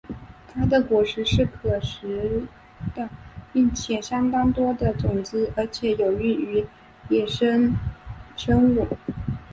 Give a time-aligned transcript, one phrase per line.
[0.51, 2.47] 它的果实是可食
[2.95, 3.07] 的
[3.53, 6.65] 并且相当多种子而且有益于
[7.07, 7.75] 野生
[8.35, 8.87] 生物。